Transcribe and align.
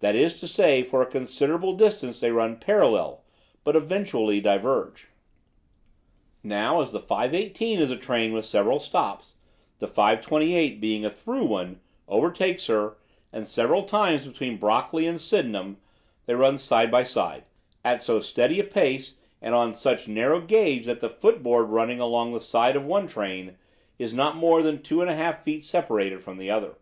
That 0.00 0.14
is 0.14 0.38
to 0.40 0.46
say, 0.46 0.82
for 0.82 1.00
a 1.00 1.06
considerable 1.06 1.72
distance 1.74 2.20
they 2.20 2.30
run 2.30 2.58
parallel, 2.58 3.24
but 3.64 3.74
eventually 3.74 4.38
diverge. 4.38 5.06
"Now, 6.42 6.82
as 6.82 6.92
the 6.92 7.00
5.18 7.00 7.78
is 7.78 7.90
a 7.90 7.96
train 7.96 8.34
with 8.34 8.44
several 8.44 8.78
stops, 8.78 9.36
the 9.78 9.88
5.28, 9.88 10.82
being 10.82 11.06
a 11.06 11.08
through 11.08 11.44
one, 11.46 11.80
overtakes 12.08 12.66
her, 12.66 12.98
and 13.32 13.46
several 13.46 13.84
times 13.84 14.26
between 14.26 14.58
Brockley 14.58 15.06
and 15.06 15.18
Sydenham 15.18 15.78
they 16.26 16.34
run 16.34 16.58
side 16.58 16.90
by 16.90 17.04
side, 17.04 17.44
at 17.82 18.02
so 18.02 18.20
steady 18.20 18.60
a 18.60 18.64
pace 18.64 19.16
and 19.40 19.54
on 19.54 19.72
such 19.72 20.06
narrow 20.06 20.42
gauge 20.42 20.84
that 20.84 21.00
the 21.00 21.08
footboard 21.08 21.70
running 21.70 22.00
along 22.00 22.34
the 22.34 22.40
side 22.42 22.76
of 22.76 22.82
the 22.82 22.88
one 22.90 23.06
train 23.06 23.56
is 23.98 24.12
not 24.12 24.36
more 24.36 24.60
than 24.60 24.82
two 24.82 25.00
and 25.00 25.08
a 25.08 25.16
half 25.16 25.42
feet 25.42 25.64
separated 25.64 26.22
from 26.22 26.36
the 26.36 26.50
other. 26.50 26.76